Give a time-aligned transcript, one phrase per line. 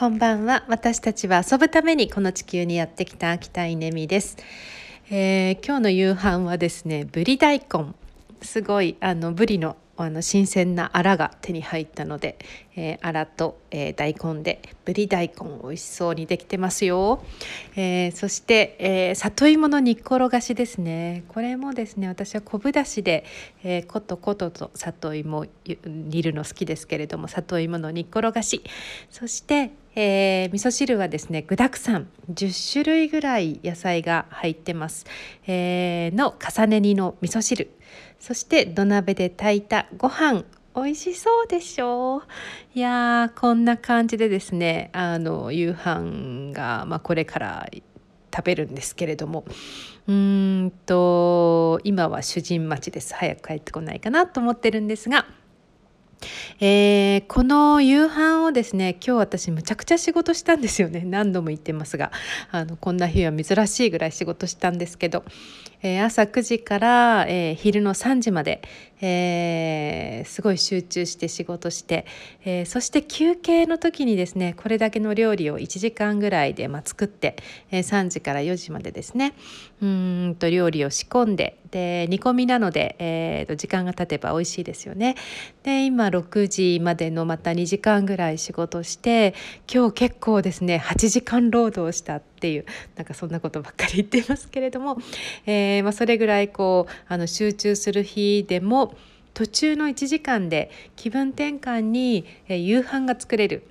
[0.00, 0.64] こんばんは。
[0.66, 4.38] 私たちは遊ぶためにこの地球にやってきた北稲美です、
[5.10, 7.92] えー、今日の夕飯はですねぶり大根。
[8.40, 12.38] すごいあのぶりのあの新鮮なアラが手に入ったので、
[12.74, 17.22] えー、アラと、えー、大根でぶり大根美味しそうにできてますよ、
[17.76, 21.24] えー、そして、えー、里芋の煮っころがしですね。
[21.28, 23.26] これもですね私は昆布だしで、
[23.62, 25.44] えー、ことことと里芋
[25.84, 28.64] 煮るの好きですけれども里芋の煮っころがし。
[29.10, 35.04] そしてえー、味噌汁はですね具だくさん10種類ぐらい野菜が入ってます、
[35.46, 37.70] えー、の重ね煮の味噌汁。
[38.18, 40.44] そして土鍋で炊いたご飯
[40.76, 42.22] 美味しそうでしょう。
[42.74, 47.68] いやーこんな感じでですねあの夕飯が、まあ、これから
[48.34, 49.44] 食べるんですけれども。
[50.06, 53.14] うんと今は主人待ちです。
[53.14, 55.26] 早く帰ってこないかなと思ってるんですが。
[56.60, 61.02] えー、この夕飯をですね今日私むちゃくちゃ仕事したんですよね。
[61.04, 62.12] 何度も言ってますが
[62.50, 65.24] あのこんな日は珍しいぐらい仕事したんですけど、
[65.82, 68.62] えー、朝9時から、えー、昼の3時まで、
[69.00, 72.06] えー、すごい集中して仕事して、
[72.44, 77.36] え、そして休憩の時にですねこれだけの料理を1時間ぐらいで、まあ、作って、
[77.70, 79.34] え、3時から4時までですね
[79.80, 85.14] うんと料理を仕込んでで煮込みなので、えー、と時間が経てば美味しいですよね。
[85.62, 89.34] で今6時までのまた2時間ぐらい仕事して
[89.72, 92.64] 今日結構ですね8時間労働したっていう
[92.96, 94.96] なんかそんなことばっかり言ってますけれども、
[95.44, 98.94] えー、まあ、それぐらいこうあの集中する日でも
[99.34, 103.62] 途中の1時間で気分転換に、え夕飯が作れる。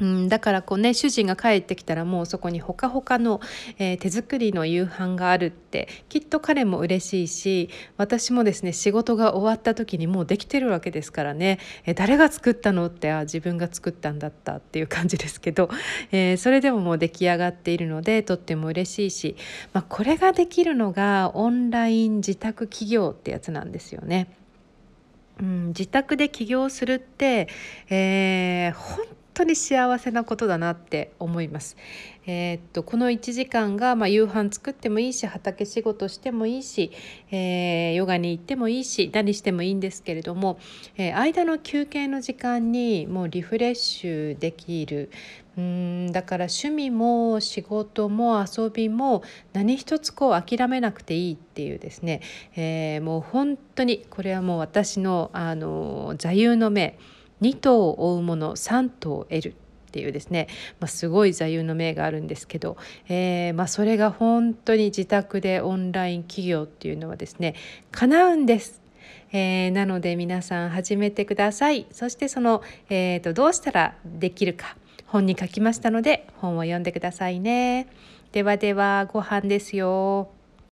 [0.00, 3.40] うん、だからこうね主人が帰ってきたらもうそこにほかほかの、
[3.78, 15.70] えー、手作りの夕飯があるってきっと彼も嬉しいし私もですね仕事が終わった時にもうできてるわけですからね、えー、誰が作ったのってあ自分が作ったんだったっていう感じですけど、
[16.12, 19.36] えー、それでももう出来上がっているのでとっても嬉しいし、
[19.72, 24.28] まあ、これができるのがオンライン自宅企業ってやつなんですよね。
[25.40, 27.48] うん、自宅で起業するって、
[27.88, 31.76] えー、本当に幸せなことだなって思います。
[32.26, 36.92] えー、っとこの1時間が、まあ、夕飯作ってもいいし畑仕事してもいいし、
[37.30, 40.58] えー、ヨガに行ってもいいし何してもいいんですけれども、
[40.96, 45.10] えー、間の休憩の時間にもうリフレッシュできる。
[45.58, 52.20] うんだから趣味も仕事も遊びも何一つこう諦めなくていいっていうですね、
[52.54, 56.98] えー、もう本当にこれはもう私のあの座右の銘。
[57.42, 59.54] 2頭を追うもの3頭を得る
[59.90, 60.46] っていうですね、
[60.78, 62.76] まあ、すごい座右の銘があるんですけど、
[63.08, 67.56] えー、まあ、それが本当に自宅でオンライン企業っていうのはですね
[67.90, 68.80] 叶うんです。
[69.32, 71.86] えー、なので皆さん始めてください。
[71.90, 77.88] そしてその、えーと、どうしたらできるか本に書きましたので本を読んでくださいね。
[78.32, 80.39] ではではご飯ですよ。